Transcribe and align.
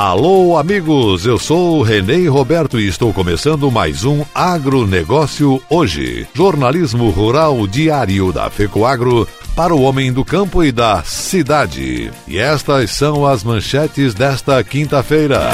Alô, 0.00 0.56
amigos, 0.56 1.26
eu 1.26 1.40
sou 1.40 1.82
Renê 1.82 2.28
Roberto 2.28 2.78
e 2.78 2.86
estou 2.86 3.12
começando 3.12 3.68
mais 3.68 4.04
um 4.04 4.24
Agronegócio 4.32 5.60
Hoje. 5.68 6.24
Jornalismo 6.32 7.10
rural 7.10 7.66
diário 7.66 8.32
da 8.32 8.48
FECOAGro 8.48 9.26
para 9.56 9.74
o 9.74 9.82
homem 9.82 10.12
do 10.12 10.24
campo 10.24 10.62
e 10.62 10.70
da 10.70 11.02
cidade. 11.02 12.12
E 12.28 12.38
estas 12.38 12.92
são 12.92 13.26
as 13.26 13.42
manchetes 13.42 14.14
desta 14.14 14.62
quinta-feira. 14.62 15.50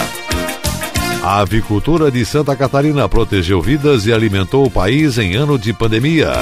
A 1.23 1.41
avicultura 1.41 2.11
de 2.11 2.23
Santa 2.27 2.55
Catarina 2.55 3.09
protegeu 3.09 3.63
vidas 3.63 4.05
e 4.05 4.13
alimentou 4.13 4.67
o 4.67 4.71
país 4.71 5.17
em 5.17 5.35
ano 5.37 5.59
de 5.59 5.73
pandemia. 5.73 6.35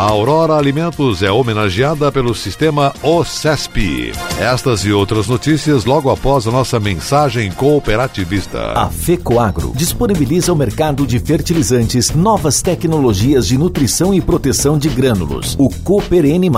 A 0.00 0.04
Aurora 0.04 0.54
Alimentos 0.54 1.22
é 1.22 1.30
homenageada 1.30 2.10
pelo 2.10 2.34
sistema 2.34 2.90
OCESP. 3.02 4.12
Estas 4.40 4.82
e 4.86 4.90
outras 4.90 5.28
notícias 5.28 5.84
logo 5.84 6.08
após 6.08 6.46
a 6.46 6.50
nossa 6.50 6.80
mensagem 6.80 7.52
cooperativista. 7.52 8.72
A 8.72 8.88
FECOAGRO 8.88 9.74
disponibiliza 9.76 10.54
o 10.54 10.56
mercado 10.56 11.06
de 11.06 11.18
fertilizantes, 11.18 12.12
novas 12.12 12.62
tecnologias 12.62 13.46
de 13.46 13.58
nutrição 13.58 14.14
e 14.14 14.22
proteção 14.22 14.78
de 14.78 14.88
grânulos. 14.88 15.54
O 15.58 15.68
Cooper 15.68 16.24
N+, 16.24 16.50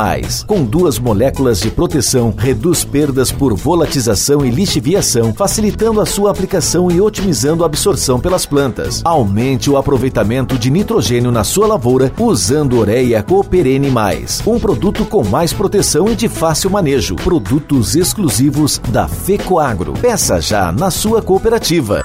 com 0.46 0.62
duas 0.62 1.00
moléculas 1.00 1.58
de 1.58 1.68
proteção, 1.68 2.32
reduz 2.38 2.84
perdas 2.84 3.32
por 3.32 3.56
volatização 3.56 4.46
e 4.46 4.50
lixiviação, 4.50 5.34
facilitando 5.34 6.00
a 6.00 6.06
sua 6.06 6.30
aplicação 6.30 6.92
e 6.92 7.00
otimizando 7.00 7.64
a 7.64 7.66
absorção 7.66 8.20
pelas 8.20 8.46
plantas. 8.46 9.02
Aumente 9.04 9.68
o 9.68 9.76
aproveitamento 9.76 10.56
de 10.56 10.70
nitrogênio 10.70 11.32
na 11.32 11.42
sua 11.42 11.66
lavoura 11.66 12.12
usando 12.20 12.78
ureia 12.78 13.20
Cooperene 13.32 13.90
Mais, 13.90 14.46
um 14.46 14.60
produto 14.60 15.06
com 15.06 15.24
mais 15.24 15.54
proteção 15.54 16.06
e 16.06 16.14
de 16.14 16.28
fácil 16.28 16.68
manejo. 16.68 17.16
Produtos 17.16 17.96
exclusivos 17.96 18.76
da 18.90 19.08
Fecoagro. 19.08 19.94
Peça 19.94 20.38
já 20.38 20.70
na 20.70 20.90
sua 20.90 21.22
cooperativa. 21.22 22.02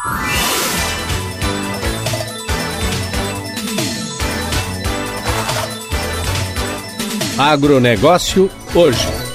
Agronegócio 7.37 8.49
hoje. 8.73 9.26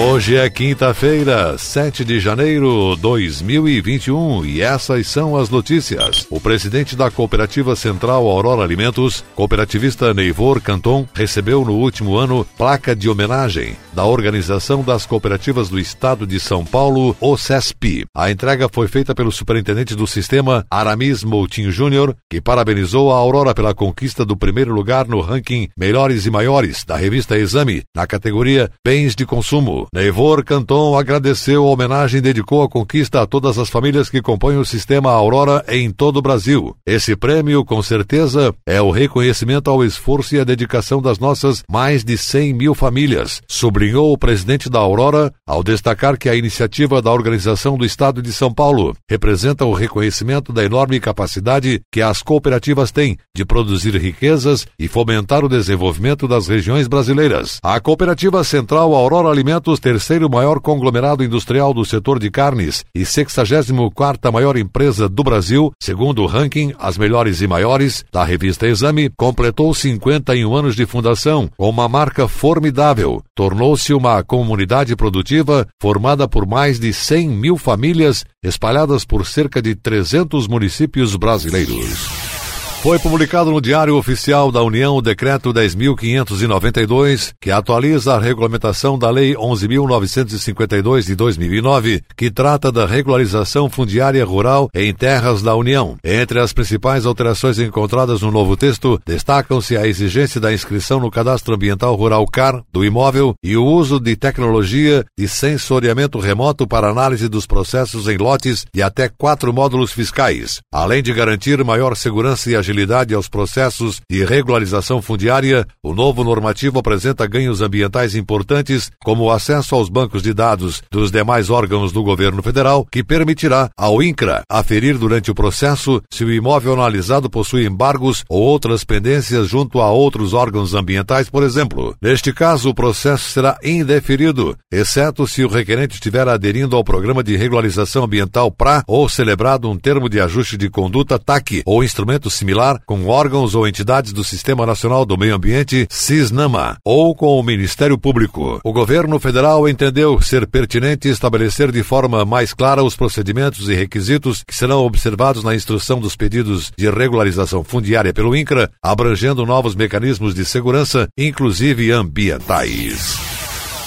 Hoje 0.00 0.36
é 0.36 0.48
quinta-feira, 0.48 1.58
7 1.58 2.04
de 2.04 2.20
janeiro 2.20 2.94
de 2.94 3.02
2021 3.02 4.44
e 4.44 4.62
essas 4.62 5.08
são 5.08 5.36
as 5.36 5.50
notícias. 5.50 6.24
O 6.30 6.40
presidente 6.40 6.94
da 6.94 7.10
Cooperativa 7.10 7.74
Central 7.74 8.28
Aurora 8.28 8.62
Alimentos, 8.62 9.24
cooperativista 9.34 10.14
Neivor 10.14 10.60
Canton, 10.60 11.04
recebeu 11.12 11.64
no 11.64 11.72
último 11.72 12.16
ano 12.16 12.46
placa 12.56 12.94
de 12.94 13.08
homenagem 13.08 13.76
da 13.92 14.04
Organização 14.04 14.84
das 14.84 15.04
Cooperativas 15.04 15.68
do 15.68 15.76
Estado 15.76 16.24
de 16.24 16.38
São 16.38 16.64
Paulo, 16.64 17.16
OCESP. 17.20 18.04
A 18.16 18.30
entrega 18.30 18.68
foi 18.72 18.86
feita 18.86 19.12
pelo 19.12 19.32
superintendente 19.32 19.96
do 19.96 20.06
sistema, 20.06 20.64
Aramis 20.70 21.24
Moutinho 21.24 21.72
Júnior, 21.72 22.14
que 22.30 22.40
parabenizou 22.40 23.12
a 23.12 23.16
Aurora 23.16 23.52
pela 23.52 23.74
conquista 23.74 24.24
do 24.24 24.36
primeiro 24.36 24.72
lugar 24.72 25.08
no 25.08 25.20
ranking 25.20 25.68
Melhores 25.76 26.24
e 26.24 26.30
Maiores 26.30 26.84
da 26.84 26.96
revista 26.96 27.36
Exame, 27.36 27.82
na 27.96 28.06
categoria 28.06 28.70
Bens 28.86 29.16
de 29.16 29.26
Consumo. 29.26 29.87
Neivor 29.92 30.44
Canton 30.44 30.98
agradeceu 30.98 31.64
a 31.64 31.70
homenagem 31.70 32.18
e 32.18 32.22
dedicou 32.22 32.62
a 32.62 32.68
conquista 32.68 33.22
a 33.22 33.26
todas 33.26 33.58
as 33.58 33.70
famílias 33.70 34.10
que 34.10 34.20
compõem 34.20 34.58
o 34.58 34.64
sistema 34.64 35.10
Aurora 35.10 35.64
em 35.66 35.90
todo 35.90 36.18
o 36.18 36.22
Brasil. 36.22 36.76
Esse 36.86 37.16
prêmio, 37.16 37.64
com 37.64 37.82
certeza, 37.82 38.54
é 38.66 38.82
o 38.82 38.90
reconhecimento 38.90 39.70
ao 39.70 39.82
esforço 39.82 40.36
e 40.36 40.40
à 40.40 40.44
dedicação 40.44 41.00
das 41.00 41.18
nossas 41.18 41.62
mais 41.70 42.04
de 42.04 42.18
100 42.18 42.52
mil 42.52 42.74
famílias, 42.74 43.40
sublinhou 43.48 44.12
o 44.12 44.18
presidente 44.18 44.68
da 44.68 44.78
Aurora 44.78 45.32
ao 45.46 45.62
destacar 45.62 46.18
que 46.18 46.28
a 46.28 46.34
iniciativa 46.34 47.00
da 47.00 47.10
Organização 47.10 47.78
do 47.78 47.84
Estado 47.84 48.20
de 48.20 48.32
São 48.32 48.52
Paulo 48.52 48.94
representa 49.08 49.64
o 49.64 49.72
reconhecimento 49.72 50.52
da 50.52 50.62
enorme 50.62 51.00
capacidade 51.00 51.80
que 51.90 52.02
as 52.02 52.22
cooperativas 52.22 52.90
têm 52.90 53.16
de 53.34 53.44
produzir 53.44 53.96
riquezas 53.96 54.66
e 54.78 54.86
fomentar 54.86 55.44
o 55.44 55.48
desenvolvimento 55.48 56.28
das 56.28 56.46
regiões 56.46 56.86
brasileiras. 56.86 57.58
A 57.62 57.80
Cooperativa 57.80 58.44
Central 58.44 58.94
Aurora 58.94 59.28
Alimentos 59.28 59.77
terceiro 59.78 60.28
maior 60.28 60.60
conglomerado 60.60 61.24
industrial 61.24 61.72
do 61.72 61.84
setor 61.84 62.18
de 62.18 62.30
carnes 62.30 62.84
e 62.94 63.02
64ª 63.02 64.32
maior 64.32 64.56
empresa 64.56 65.08
do 65.08 65.22
Brasil, 65.22 65.72
segundo 65.80 66.22
o 66.22 66.26
ranking 66.26 66.72
As 66.78 66.98
Melhores 66.98 67.40
e 67.40 67.46
Maiores 67.46 68.04
da 68.12 68.24
revista 68.24 68.66
Exame, 68.66 69.10
completou 69.16 69.72
51 69.72 70.54
anos 70.54 70.76
de 70.76 70.86
fundação 70.86 71.48
com 71.56 71.68
uma 71.68 71.88
marca 71.88 72.28
formidável. 72.28 73.22
Tornou-se 73.34 73.92
uma 73.94 74.22
comunidade 74.22 74.94
produtiva 74.96 75.66
formada 75.80 76.28
por 76.28 76.46
mais 76.46 76.78
de 76.78 76.92
100 76.92 77.28
mil 77.28 77.56
famílias 77.56 78.24
espalhadas 78.42 79.04
por 79.04 79.26
cerca 79.26 79.60
de 79.60 79.74
300 79.74 80.46
municípios 80.46 81.16
brasileiros. 81.16 82.37
Foi 82.80 82.96
publicado 82.96 83.50
no 83.50 83.60
Diário 83.60 83.96
Oficial 83.96 84.52
da 84.52 84.62
União 84.62 84.94
o 84.94 85.02
Decreto 85.02 85.52
10.592, 85.52 87.32
que 87.40 87.50
atualiza 87.50 88.14
a 88.14 88.20
regulamentação 88.20 88.96
da 88.96 89.10
Lei 89.10 89.34
11.952 89.34 91.06
de 91.06 91.16
2009, 91.16 92.04
que 92.16 92.30
trata 92.30 92.70
da 92.70 92.86
regularização 92.86 93.68
fundiária 93.68 94.24
rural 94.24 94.70
em 94.72 94.94
terras 94.94 95.42
da 95.42 95.56
União. 95.56 95.96
Entre 96.04 96.38
as 96.38 96.52
principais 96.52 97.04
alterações 97.04 97.58
encontradas 97.58 98.22
no 98.22 98.30
novo 98.30 98.56
texto, 98.56 99.00
destacam-se 99.04 99.76
a 99.76 99.84
exigência 99.84 100.40
da 100.40 100.52
inscrição 100.52 101.00
no 101.00 101.10
Cadastro 101.10 101.56
Ambiental 101.56 101.96
Rural 101.96 102.24
CAR 102.28 102.62
do 102.72 102.84
imóvel 102.84 103.34
e 103.42 103.56
o 103.56 103.64
uso 103.64 103.98
de 103.98 104.14
tecnologia 104.14 105.04
de 105.18 105.26
sensoriamento 105.26 106.20
remoto 106.20 106.64
para 106.64 106.88
análise 106.88 107.28
dos 107.28 107.44
processos 107.44 108.06
em 108.06 108.16
lotes 108.16 108.64
de 108.72 108.82
até 108.82 109.08
quatro 109.08 109.52
módulos 109.52 109.90
fiscais, 109.90 110.60
além 110.72 111.02
de 111.02 111.12
garantir 111.12 111.62
maior 111.64 111.96
segurança 111.96 112.48
e 112.48 112.54
agilidade 112.54 112.67
agilidade 112.68 113.14
aos 113.14 113.28
processos 113.28 114.00
de 114.10 114.24
regularização 114.24 115.00
fundiária, 115.00 115.66
o 115.82 115.94
novo 115.94 116.22
normativo 116.22 116.78
apresenta 116.78 117.26
ganhos 117.26 117.62
ambientais 117.62 118.14
importantes, 118.14 118.90
como 119.02 119.24
o 119.24 119.30
acesso 119.30 119.74
aos 119.74 119.88
bancos 119.88 120.22
de 120.22 120.34
dados 120.34 120.82
dos 120.90 121.10
demais 121.10 121.48
órgãos 121.48 121.92
do 121.92 122.02
governo 122.02 122.42
federal, 122.42 122.86
que 122.90 123.02
permitirá 123.02 123.70
ao 123.76 124.02
INCRA 124.02 124.42
aferir 124.50 124.98
durante 124.98 125.30
o 125.30 125.34
processo 125.34 126.02
se 126.12 126.24
o 126.24 126.32
imóvel 126.32 126.74
analisado 126.74 127.30
possui 127.30 127.66
embargos 127.66 128.24
ou 128.28 128.42
outras 128.42 128.84
pendências 128.84 129.48
junto 129.48 129.80
a 129.80 129.90
outros 129.90 130.34
órgãos 130.34 130.74
ambientais, 130.74 131.30
por 131.30 131.42
exemplo. 131.42 131.96
Neste 132.02 132.32
caso, 132.32 132.68
o 132.68 132.74
processo 132.74 133.30
será 133.30 133.56
indeferido, 133.64 134.56
exceto 134.70 135.26
se 135.26 135.42
o 135.42 135.48
requerente 135.48 135.94
estiver 135.94 136.28
aderindo 136.28 136.76
ao 136.76 136.84
programa 136.84 137.22
de 137.22 137.36
regularização 137.36 138.04
ambiental 138.04 138.50
PRA 138.50 138.82
ou 138.86 139.08
celebrado 139.08 139.70
um 139.70 139.78
termo 139.78 140.08
de 140.08 140.20
ajuste 140.20 140.56
de 140.56 140.68
conduta 140.68 141.18
TAC 141.18 141.62
ou 141.64 141.82
instrumento 141.82 142.28
similar 142.28 142.57
similar 142.58 142.80
com 142.84 143.06
órgãos 143.06 143.54
ou 143.54 143.68
entidades 143.68 144.12
do 144.12 144.24
Sistema 144.24 144.66
Nacional 144.66 145.06
do 145.06 145.16
Meio 145.16 145.36
Ambiente, 145.36 145.86
SISNAMA, 145.88 146.76
ou 146.84 147.14
com 147.14 147.38
o 147.38 147.42
Ministério 147.42 147.96
Público. 147.96 148.60
O 148.64 148.72
governo 148.72 149.18
federal 149.20 149.68
entendeu 149.68 150.20
ser 150.20 150.46
pertinente 150.46 151.08
estabelecer 151.08 151.70
de 151.70 151.82
forma 151.82 152.24
mais 152.24 152.52
clara 152.52 152.82
os 152.82 152.96
procedimentos 152.96 153.68
e 153.68 153.74
requisitos 153.74 154.42
que 154.44 154.54
serão 154.54 154.84
observados 154.84 155.44
na 155.44 155.54
instrução 155.54 156.00
dos 156.00 156.16
pedidos 156.16 156.72
de 156.76 156.90
regularização 156.90 157.62
fundiária 157.62 158.12
pelo 158.12 158.34
INCRA, 158.34 158.70
abrangendo 158.82 159.46
novos 159.46 159.76
mecanismos 159.76 160.34
de 160.34 160.44
segurança, 160.44 161.08
inclusive 161.16 161.92
ambientais. 161.92 163.37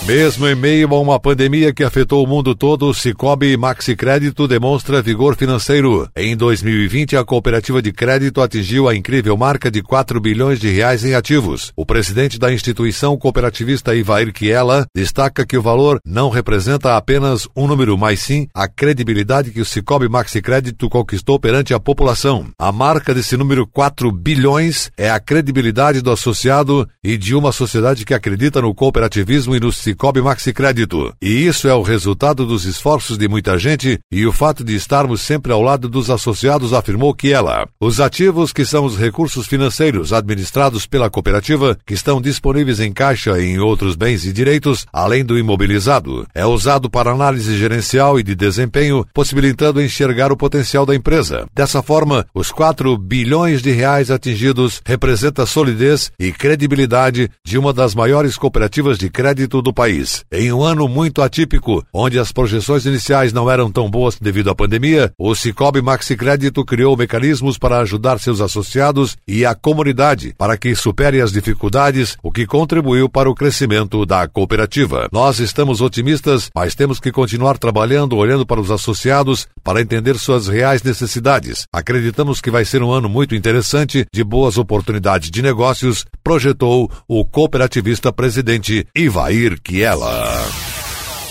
Mesmo 0.05 0.47
em 0.47 0.55
meio 0.55 0.91
a 0.95 0.99
uma 0.99 1.19
pandemia 1.19 1.71
que 1.71 1.83
afetou 1.83 2.23
o 2.23 2.27
mundo 2.27 2.55
todo, 2.55 2.87
o 2.87 2.93
Cicobi 2.93 3.55
Maxi 3.55 3.95
Crédito 3.95 4.47
demonstra 4.47 4.99
vigor 4.99 5.35
financeiro. 5.35 6.09
Em 6.17 6.35
2020, 6.35 7.15
a 7.15 7.23
cooperativa 7.23 7.83
de 7.83 7.91
crédito 7.91 8.41
atingiu 8.41 8.89
a 8.89 8.95
incrível 8.95 9.37
marca 9.37 9.69
de 9.69 9.83
4 9.83 10.19
bilhões 10.19 10.59
de 10.59 10.71
reais 10.71 11.05
em 11.05 11.13
ativos. 11.13 11.71
O 11.75 11.85
presidente 11.85 12.39
da 12.39 12.51
instituição 12.51 13.15
cooperativista 13.15 13.95
Ivair 13.95 14.33
Kiela 14.33 14.87
destaca 14.93 15.45
que 15.45 15.55
o 15.55 15.61
valor 15.61 15.99
não 16.03 16.31
representa 16.31 16.97
apenas 16.97 17.47
um 17.55 17.67
número, 17.67 17.95
mas 17.95 18.21
sim 18.21 18.47
a 18.55 18.67
credibilidade 18.67 19.51
que 19.51 19.61
o 19.61 19.65
Cicobi 19.65 20.09
Maxi 20.09 20.41
Crédito 20.41 20.89
conquistou 20.89 21.39
perante 21.39 21.75
a 21.75 21.79
população. 21.79 22.47
A 22.57 22.71
marca 22.71 23.13
desse 23.13 23.37
número 23.37 23.67
4 23.67 24.11
bilhões 24.11 24.89
é 24.97 25.11
a 25.11 25.19
credibilidade 25.19 26.01
do 26.01 26.09
associado 26.09 26.89
e 27.03 27.15
de 27.17 27.35
uma 27.35 27.51
sociedade 27.51 28.03
que 28.03 28.15
acredita 28.15 28.59
no 28.59 28.73
cooperativismo 28.73 29.55
e 29.55 29.59
no 29.59 29.71
Cicobi 29.91 30.21
Maxi 30.21 30.53
Crédito. 30.53 31.13
E 31.21 31.45
isso 31.45 31.67
é 31.67 31.73
o 31.73 31.81
resultado 31.81 32.45
dos 32.45 32.63
esforços 32.63 33.17
de 33.17 33.27
muita 33.27 33.59
gente 33.59 33.99
e 34.09 34.25
o 34.25 34.31
fato 34.31 34.63
de 34.63 34.73
estarmos 34.73 35.19
sempre 35.19 35.51
ao 35.51 35.61
lado 35.61 35.89
dos 35.89 36.09
associados, 36.09 36.73
afirmou 36.73 37.13
que 37.13 37.33
ela. 37.33 37.67
Os 37.77 37.99
ativos, 37.99 38.53
que 38.53 38.63
são 38.63 38.85
os 38.85 38.97
recursos 38.97 39.47
financeiros 39.47 40.13
administrados 40.13 40.85
pela 40.85 41.09
cooperativa, 41.09 41.77
que 41.85 41.93
estão 41.93 42.21
disponíveis 42.21 42.79
em 42.79 42.93
caixa 42.93 43.37
e 43.37 43.47
em 43.47 43.59
outros 43.59 43.97
bens 43.97 44.25
e 44.25 44.31
direitos, 44.31 44.85
além 44.93 45.25
do 45.25 45.37
imobilizado, 45.37 46.25
é 46.33 46.45
usado 46.45 46.89
para 46.89 47.11
análise 47.11 47.57
gerencial 47.57 48.17
e 48.17 48.23
de 48.23 48.33
desempenho, 48.33 49.05
possibilitando 49.13 49.81
enxergar 49.81 50.31
o 50.31 50.37
potencial 50.37 50.85
da 50.85 50.95
empresa. 50.95 51.47
Dessa 51.53 51.83
forma, 51.83 52.25
os 52.33 52.49
4 52.49 52.97
bilhões 52.97 53.61
de 53.61 53.71
reais 53.71 54.09
atingidos 54.09 54.81
representa 54.85 55.43
a 55.43 55.45
solidez 55.45 56.13
e 56.17 56.31
credibilidade 56.31 57.29
de 57.45 57.57
uma 57.57 57.73
das 57.73 57.93
maiores 57.93 58.37
cooperativas 58.37 58.97
de 58.97 59.09
crédito 59.09 59.61
do 59.61 59.73
país 59.73 59.80
país. 59.81 60.23
Em 60.31 60.53
um 60.53 60.61
ano 60.61 60.87
muito 60.87 61.23
atípico, 61.23 61.83
onde 61.91 62.19
as 62.19 62.31
projeções 62.31 62.85
iniciais 62.85 63.33
não 63.33 63.49
eram 63.49 63.71
tão 63.71 63.89
boas 63.89 64.15
devido 64.21 64.51
à 64.51 64.53
pandemia, 64.53 65.11
o 65.17 65.33
Cicobi 65.33 65.81
Maxi 65.81 66.15
Crédito 66.15 66.63
criou 66.63 66.95
mecanismos 66.95 67.57
para 67.57 67.79
ajudar 67.79 68.19
seus 68.19 68.41
associados 68.41 69.17
e 69.27 69.43
a 69.43 69.55
comunidade 69.55 70.35
para 70.37 70.55
que 70.55 70.75
supere 70.75 71.19
as 71.19 71.31
dificuldades, 71.31 72.15
o 72.21 72.31
que 72.31 72.45
contribuiu 72.45 73.09
para 73.09 73.27
o 73.27 73.33
crescimento 73.33 74.05
da 74.05 74.27
cooperativa. 74.27 75.09
Nós 75.11 75.39
estamos 75.39 75.81
otimistas, 75.81 76.51
mas 76.53 76.75
temos 76.75 76.99
que 76.99 77.11
continuar 77.11 77.57
trabalhando, 77.57 78.15
olhando 78.15 78.45
para 78.45 78.61
os 78.61 78.69
associados 78.69 79.47
para 79.63 79.81
entender 79.81 80.15
suas 80.19 80.47
reais 80.47 80.83
necessidades. 80.83 81.63
Acreditamos 81.73 82.39
que 82.39 82.51
vai 82.51 82.65
ser 82.65 82.83
um 82.83 82.91
ano 82.91 83.09
muito 83.09 83.33
interessante, 83.33 84.05
de 84.13 84.23
boas 84.23 84.59
oportunidades 84.59 85.31
de 85.31 85.41
negócios, 85.41 86.05
projetou 86.23 86.87
o 87.07 87.25
cooperativista 87.25 88.13
presidente 88.13 88.85
Ivair 88.95 89.59
Kiela. 89.71 90.29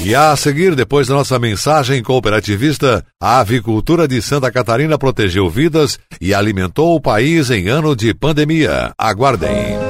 E 0.02 0.14
a 0.14 0.34
seguir, 0.34 0.74
depois 0.74 1.06
da 1.06 1.14
nossa 1.14 1.38
mensagem 1.38 2.02
cooperativista, 2.02 3.04
a 3.20 3.40
avicultura 3.40 4.08
de 4.08 4.22
Santa 4.22 4.50
Catarina 4.50 4.96
protegeu 4.96 5.50
vidas 5.50 5.98
e 6.18 6.32
alimentou 6.32 6.96
o 6.96 7.00
país 7.02 7.50
em 7.50 7.68
ano 7.68 7.94
de 7.94 8.14
pandemia. 8.14 8.94
Aguardem 8.96 9.89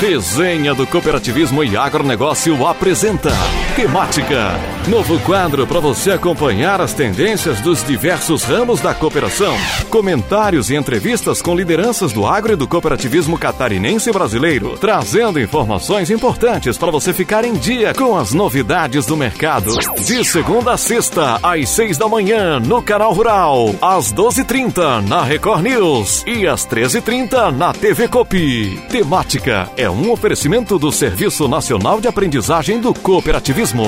Resenha 0.00 0.74
do 0.74 0.86
Cooperativismo 0.86 1.62
e 1.62 1.76
Agronegócio 1.76 2.66
apresenta 2.66 3.28
Temática. 3.76 4.79
Novo 4.88 5.20
quadro 5.20 5.66
para 5.66 5.78
você 5.78 6.10
acompanhar 6.10 6.80
as 6.80 6.94
tendências 6.94 7.60
dos 7.60 7.84
diversos 7.84 8.42
ramos 8.42 8.80
da 8.80 8.94
cooperação. 8.94 9.54
Comentários 9.90 10.70
e 10.70 10.74
entrevistas 10.74 11.42
com 11.42 11.54
lideranças 11.54 12.12
do 12.12 12.26
agro 12.26 12.54
e 12.54 12.56
do 12.56 12.66
cooperativismo 12.66 13.38
catarinense 13.38 14.10
brasileiro, 14.10 14.76
trazendo 14.78 15.38
informações 15.38 16.10
importantes 16.10 16.78
para 16.78 16.90
você 16.90 17.12
ficar 17.12 17.44
em 17.44 17.52
dia 17.52 17.92
com 17.94 18.16
as 18.16 18.32
novidades 18.32 19.04
do 19.04 19.16
mercado. 19.16 19.70
De 19.98 20.24
segunda 20.24 20.72
a 20.72 20.76
sexta, 20.76 21.38
às 21.42 21.68
seis 21.68 21.98
da 21.98 22.08
manhã, 22.08 22.58
no 22.58 22.82
Canal 22.82 23.12
Rural, 23.12 23.74
às 23.82 24.10
doze 24.10 24.40
e 24.40 24.44
trinta 24.44 25.02
na 25.02 25.22
Record 25.22 25.62
News 25.62 26.24
e 26.26 26.46
às 26.46 26.64
treze 26.64 26.98
e 26.98 27.02
trinta 27.02 27.50
na 27.50 27.72
TV 27.72 28.08
Copi. 28.08 28.82
Temática 28.88 29.70
é 29.76 29.90
um 29.90 30.10
oferecimento 30.10 30.78
do 30.78 30.90
Serviço 30.90 31.46
Nacional 31.46 32.00
de 32.00 32.08
Aprendizagem 32.08 32.80
do 32.80 32.94
Cooperativismo. 32.94 33.86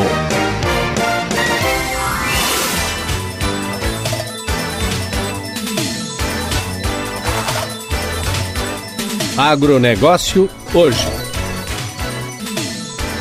Agronegócio 9.42 10.48
hoje. 10.72 11.21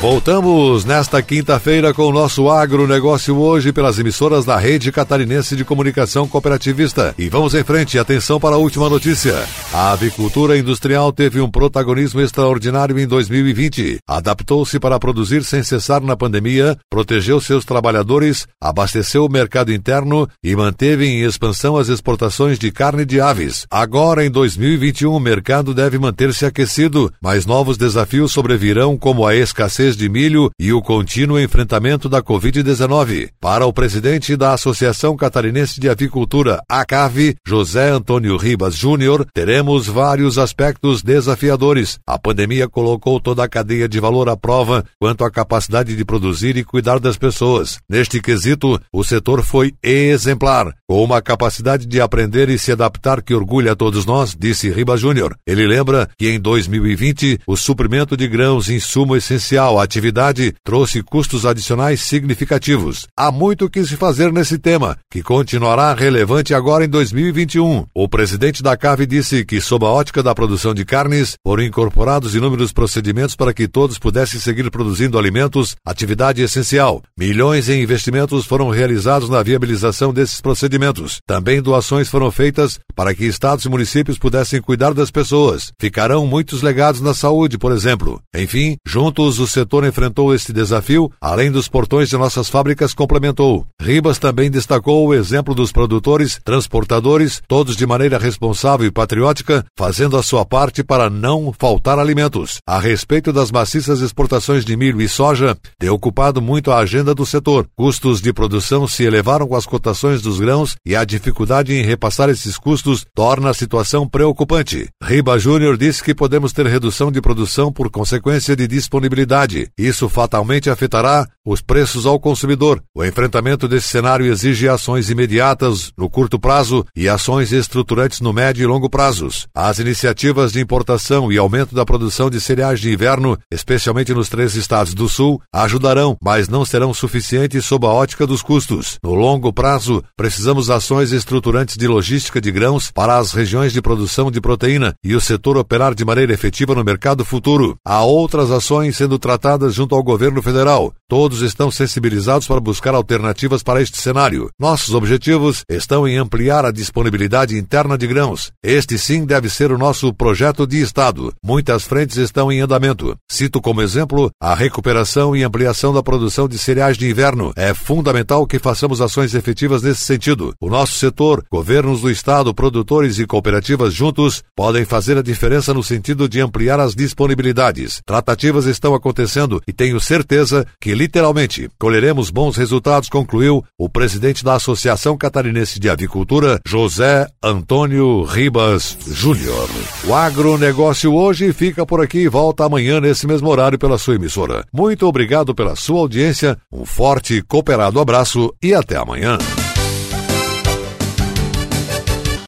Voltamos 0.02 0.84
nesta 0.84 1.22
quinta-feira 1.22 1.94
com 1.94 2.02
o 2.08 2.12
nosso 2.12 2.50
agronegócio 2.50 3.36
hoje 3.38 3.72
pelas 3.72 4.00
emissoras 4.00 4.44
da 4.44 4.58
Rede 4.58 4.90
Catarinense 4.90 5.54
de 5.54 5.64
Comunicação 5.64 6.26
Cooperativista. 6.26 7.14
E 7.16 7.28
vamos 7.28 7.54
em 7.54 7.62
frente, 7.62 7.96
atenção 7.96 8.40
para 8.40 8.56
a 8.56 8.58
última 8.58 8.88
notícia. 8.88 9.32
A 9.72 9.92
avicultura 9.92 10.58
industrial 10.58 11.12
teve 11.12 11.40
um 11.40 11.48
protagonismo 11.48 12.20
extraordinário 12.20 12.98
em 12.98 13.06
2020. 13.06 13.98
Adaptou-se 14.04 14.80
para 14.80 14.98
produzir 14.98 15.44
sem 15.44 15.62
cessar 15.62 16.00
na 16.00 16.16
pandemia, 16.16 16.76
protegeu 16.90 17.40
seus 17.40 17.64
trabalhadores, 17.64 18.48
abasteceu 18.60 19.24
o 19.24 19.30
mercado 19.30 19.72
interno 19.72 20.28
e 20.42 20.56
manteve 20.56 21.06
em 21.06 21.22
expansão 21.22 21.76
as 21.76 21.88
exportações 21.88 22.58
de 22.58 22.72
carne 22.72 23.04
de 23.04 23.20
aves. 23.20 23.68
Agora, 23.70 24.26
em 24.26 24.30
2021, 24.32 25.14
o 25.14 25.20
mercado 25.20 25.72
deve 25.72 25.96
manter-se 25.96 26.44
aquecido, 26.44 27.12
mas 27.22 27.46
novos 27.46 27.76
desafios 27.76 28.32
sobrevirão, 28.32 28.98
como 28.98 29.24
a 29.24 29.36
escassez 29.36 29.91
de 29.96 30.08
milho 30.08 30.50
e 30.58 30.72
o 30.72 30.82
contínuo 30.82 31.40
enfrentamento 31.40 32.08
da 32.08 32.22
Covid-19. 32.22 33.30
Para 33.40 33.66
o 33.66 33.72
presidente 33.72 34.36
da 34.36 34.52
Associação 34.52 35.16
Catarinense 35.16 35.80
de 35.80 35.88
Avicultura, 35.88 36.60
ACAV, 36.68 37.34
José 37.46 37.90
Antônio 37.90 38.36
Ribas 38.36 38.74
Júnior, 38.74 39.26
teremos 39.32 39.86
vários 39.86 40.38
aspectos 40.38 41.02
desafiadores. 41.02 41.98
A 42.06 42.18
pandemia 42.18 42.68
colocou 42.68 43.20
toda 43.20 43.44
a 43.44 43.48
cadeia 43.48 43.88
de 43.88 44.00
valor 44.00 44.28
à 44.28 44.36
prova 44.36 44.84
quanto 44.98 45.24
à 45.24 45.30
capacidade 45.30 45.96
de 45.96 46.04
produzir 46.04 46.56
e 46.56 46.64
cuidar 46.64 46.98
das 46.98 47.16
pessoas. 47.16 47.78
Neste 47.88 48.20
quesito, 48.20 48.80
o 48.92 49.04
setor 49.04 49.42
foi 49.42 49.74
exemplar, 49.82 50.74
com 50.88 51.02
uma 51.02 51.20
capacidade 51.20 51.86
de 51.86 52.00
aprender 52.00 52.48
e 52.48 52.58
se 52.58 52.72
adaptar 52.72 53.22
que 53.22 53.34
orgulha 53.34 53.72
a 53.72 53.76
todos 53.76 54.06
nós, 54.06 54.36
disse 54.38 54.70
Ribas 54.70 55.00
Júnior. 55.00 55.36
Ele 55.46 55.66
lembra 55.66 56.08
que 56.18 56.28
em 56.28 56.40
2020 56.40 57.40
o 57.46 57.56
suprimento 57.56 58.16
de 58.16 58.28
grãos, 58.28 58.68
insumo 58.68 59.16
essencial 59.16 59.80
atividade 59.82 60.54
trouxe 60.64 61.02
custos 61.02 61.44
adicionais 61.44 62.00
significativos. 62.00 63.06
Há 63.16 63.30
muito 63.30 63.68
que 63.68 63.84
se 63.84 63.96
fazer 63.96 64.32
nesse 64.32 64.58
tema, 64.58 64.96
que 65.10 65.22
continuará 65.22 65.94
relevante 65.94 66.54
agora 66.54 66.84
em 66.84 66.88
2021. 66.88 67.86
O 67.94 68.08
presidente 68.08 68.62
da 68.62 68.76
CAV 68.76 69.06
disse 69.06 69.44
que, 69.44 69.60
sob 69.60 69.84
a 69.84 69.88
ótica 69.88 70.22
da 70.22 70.34
produção 70.34 70.74
de 70.74 70.84
carnes, 70.84 71.34
foram 71.44 71.62
incorporados 71.62 72.34
inúmeros 72.34 72.72
procedimentos 72.72 73.34
para 73.34 73.54
que 73.54 73.66
todos 73.66 73.98
pudessem 73.98 74.38
seguir 74.38 74.70
produzindo 74.70 75.18
alimentos, 75.18 75.74
atividade 75.84 76.42
essencial. 76.42 77.02
Milhões 77.18 77.68
em 77.68 77.82
investimentos 77.82 78.44
foram 78.44 78.68
realizados 78.70 79.28
na 79.28 79.42
viabilização 79.42 80.12
desses 80.12 80.40
procedimentos. 80.40 81.18
Também 81.26 81.62
doações 81.62 82.08
foram 82.08 82.30
feitas 82.30 82.78
para 82.94 83.14
que 83.14 83.24
estados 83.24 83.64
e 83.64 83.68
municípios 83.68 84.18
pudessem 84.18 84.60
cuidar 84.60 84.92
das 84.92 85.10
pessoas. 85.10 85.72
Ficarão 85.80 86.26
muitos 86.26 86.62
legados 86.62 87.00
na 87.00 87.14
saúde, 87.14 87.58
por 87.58 87.72
exemplo. 87.72 88.20
Enfim, 88.34 88.76
juntos 88.86 89.38
o 89.38 89.46
setor 89.46 89.71
enfrentou 89.80 90.34
este 90.34 90.52
desafio, 90.52 91.10
além 91.20 91.50
dos 91.50 91.66
portões 91.66 92.10
de 92.10 92.16
nossas 92.18 92.48
fábricas, 92.48 92.92
complementou. 92.92 93.66
Ribas 93.80 94.18
também 94.18 94.50
destacou 94.50 95.06
o 95.06 95.14
exemplo 95.14 95.54
dos 95.54 95.72
produtores, 95.72 96.38
transportadores, 96.44 97.40
todos 97.48 97.74
de 97.74 97.86
maneira 97.86 98.18
responsável 98.18 98.86
e 98.86 98.90
patriótica, 98.90 99.64
fazendo 99.76 100.16
a 100.18 100.22
sua 100.22 100.44
parte 100.44 100.84
para 100.84 101.08
não 101.08 101.52
faltar 101.58 101.98
alimentos. 101.98 102.58
A 102.66 102.78
respeito 102.78 103.32
das 103.32 103.50
maciças 103.50 104.00
exportações 104.00 104.64
de 104.64 104.76
milho 104.76 105.00
e 105.00 105.08
soja, 105.08 105.56
tem 105.78 105.88
ocupado 105.88 106.42
muito 106.42 106.70
a 106.70 106.78
agenda 106.78 107.14
do 107.14 107.24
setor. 107.24 107.66
Custos 107.74 108.20
de 108.20 108.32
produção 108.32 108.86
se 108.86 109.04
elevaram 109.04 109.48
com 109.48 109.56
as 109.56 109.64
cotações 109.64 110.20
dos 110.20 110.38
grãos 110.38 110.76
e 110.84 110.94
a 110.94 111.04
dificuldade 111.04 111.72
em 111.72 111.82
repassar 111.82 112.28
esses 112.28 112.58
custos 112.58 113.06
torna 113.14 113.48
a 113.48 113.54
situação 113.54 114.06
preocupante. 114.06 114.88
Riba 115.02 115.38
Júnior 115.38 115.78
disse 115.78 116.04
que 116.04 116.14
podemos 116.14 116.52
ter 116.52 116.66
redução 116.66 117.10
de 117.10 117.20
produção 117.20 117.72
por 117.72 117.90
consequência 117.90 118.54
de 118.54 118.68
disponibilidade 118.68 119.61
isso 119.78 120.08
fatalmente 120.08 120.70
afetará 120.70 121.26
os 121.44 121.60
preços 121.60 122.06
ao 122.06 122.20
consumidor. 122.20 122.82
O 122.94 123.04
enfrentamento 123.04 123.66
desse 123.66 123.88
cenário 123.88 124.26
exige 124.26 124.68
ações 124.68 125.10
imediatas 125.10 125.92
no 125.96 126.08
curto 126.08 126.38
prazo 126.38 126.84
e 126.94 127.08
ações 127.08 127.52
estruturantes 127.52 128.20
no 128.20 128.32
médio 128.32 128.62
e 128.62 128.66
longo 128.66 128.88
prazos. 128.88 129.46
As 129.54 129.78
iniciativas 129.78 130.52
de 130.52 130.60
importação 130.60 131.32
e 131.32 131.38
aumento 131.38 131.74
da 131.74 131.84
produção 131.84 132.30
de 132.30 132.40
cereais 132.40 132.80
de 132.80 132.92
inverno, 132.92 133.36
especialmente 133.50 134.14
nos 134.14 134.28
três 134.28 134.54
estados 134.54 134.94
do 134.94 135.08
Sul, 135.08 135.40
ajudarão, 135.52 136.16
mas 136.22 136.48
não 136.48 136.64
serão 136.64 136.94
suficientes 136.94 137.64
sob 137.64 137.86
a 137.86 137.90
ótica 137.90 138.26
dos 138.26 138.42
custos. 138.42 138.98
No 139.02 139.14
longo 139.14 139.52
prazo, 139.52 140.02
precisamos 140.16 140.70
ações 140.70 141.12
estruturantes 141.12 141.76
de 141.76 141.88
logística 141.88 142.40
de 142.40 142.52
grãos 142.52 142.90
para 142.90 143.18
as 143.18 143.32
regiões 143.32 143.72
de 143.72 143.82
produção 143.82 144.30
de 144.30 144.40
proteína 144.40 144.94
e 145.02 145.14
o 145.14 145.20
setor 145.20 145.56
operar 145.56 145.94
de 145.94 146.04
maneira 146.04 146.32
efetiva 146.32 146.74
no 146.74 146.84
mercado 146.84 147.24
futuro. 147.24 147.76
Há 147.84 148.04
outras 148.04 148.50
ações 148.50 148.96
sendo 148.96 149.18
tratadas 149.18 149.41
tratadas 149.42 149.74
junto 149.74 149.96
ao 149.96 150.02
governo 150.04 150.40
federal. 150.40 150.94
Todos 151.08 151.42
estão 151.42 151.68
sensibilizados 151.68 152.46
para 152.46 152.60
buscar 152.60 152.94
alternativas 152.94 153.62
para 153.62 153.82
este 153.82 153.98
cenário. 153.98 154.48
Nossos 154.58 154.94
objetivos 154.94 155.64
estão 155.68 156.06
em 156.06 156.16
ampliar 156.16 156.64
a 156.64 156.70
disponibilidade 156.70 157.58
interna 157.58 157.98
de 157.98 158.06
grãos. 158.06 158.52
Este 158.62 158.96
sim 158.96 159.26
deve 159.26 159.50
ser 159.50 159.72
o 159.72 159.76
nosso 159.76 160.14
projeto 160.14 160.64
de 160.64 160.80
Estado. 160.80 161.32
Muitas 161.44 161.82
frentes 161.82 162.16
estão 162.16 162.52
em 162.52 162.60
andamento. 162.60 163.16
Cito 163.28 163.60
como 163.60 163.82
exemplo 163.82 164.30
a 164.40 164.54
recuperação 164.54 165.34
e 165.34 165.42
ampliação 165.42 165.92
da 165.92 166.02
produção 166.02 166.48
de 166.48 166.56
cereais 166.56 166.96
de 166.96 167.10
inverno. 167.10 167.52
É 167.56 167.74
fundamental 167.74 168.46
que 168.46 168.60
façamos 168.60 169.00
ações 169.00 169.34
efetivas 169.34 169.82
nesse 169.82 170.04
sentido. 170.04 170.54
O 170.60 170.70
nosso 170.70 170.94
setor, 170.94 171.44
governos 171.50 172.02
do 172.02 172.10
Estado, 172.10 172.54
produtores 172.54 173.18
e 173.18 173.26
cooperativas 173.26 173.92
juntos 173.92 174.42
podem 174.54 174.84
fazer 174.84 175.18
a 175.18 175.22
diferença 175.22 175.74
no 175.74 175.82
sentido 175.82 176.28
de 176.28 176.40
ampliar 176.40 176.78
as 176.78 176.94
disponibilidades. 176.94 178.00
Tratativas 178.06 178.66
estão 178.66 178.94
acontecendo 178.94 179.31
acontecendo 179.32 179.62
e 179.66 179.72
tenho 179.72 179.98
certeza 179.98 180.66
que 180.80 180.94
literalmente 180.94 181.68
colheremos 181.78 182.30
bons 182.30 182.56
resultados, 182.56 183.08
concluiu 183.08 183.64
o 183.78 183.88
presidente 183.88 184.44
da 184.44 184.54
Associação 184.54 185.16
Catarinense 185.16 185.80
de 185.80 185.88
Avicultura, 185.88 186.60
José 186.66 187.26
Antônio 187.42 188.22
Ribas 188.22 188.96
Júnior. 189.06 189.68
O 190.06 190.14
agronegócio 190.14 191.14
hoje 191.14 191.52
fica 191.52 191.86
por 191.86 192.02
aqui 192.02 192.18
e 192.18 192.28
volta 192.28 192.64
amanhã 192.64 193.00
nesse 193.00 193.26
mesmo 193.26 193.48
horário 193.48 193.78
pela 193.78 193.98
sua 193.98 194.16
emissora. 194.16 194.64
Muito 194.72 195.06
obrigado 195.06 195.54
pela 195.54 195.74
sua 195.74 196.00
audiência, 196.00 196.58
um 196.70 196.84
forte 196.84 197.34
e 197.34 197.42
cooperado 197.42 198.00
abraço 198.00 198.52
e 198.62 198.74
até 198.74 198.96
amanhã. 198.96 199.38